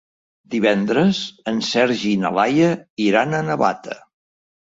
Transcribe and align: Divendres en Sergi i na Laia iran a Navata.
Divendres 0.53 1.19
en 1.51 1.59
Sergi 1.67 2.15
i 2.15 2.19
na 2.23 2.33
Laia 2.39 2.71
iran 3.11 3.37
a 3.37 3.45
Navata. 3.53 4.01